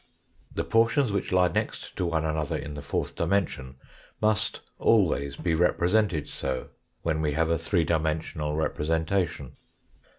[0.51, 3.75] The portions which lie next to one another in the fourth dimension
[4.19, 6.69] must always be repre sented so,
[7.03, 9.57] when we have a three dimensional representation.